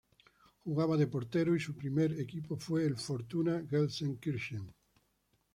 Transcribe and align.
Jugaba 0.65 0.97
de 0.97 1.05
portero 1.05 1.55
y 1.55 1.59
su 1.59 1.75
primer 1.77 2.19
equipo 2.19 2.57
fue 2.57 2.87
el 2.87 2.97
Fortuna 2.97 3.63
Gelsenkirchen. 3.69 4.73